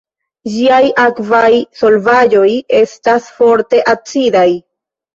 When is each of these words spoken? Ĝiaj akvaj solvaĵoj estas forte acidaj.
Ĝiaj 0.53 0.79
akvaj 1.03 1.51
solvaĵoj 1.83 2.49
estas 2.83 3.31
forte 3.39 3.87
acidaj. 3.97 4.51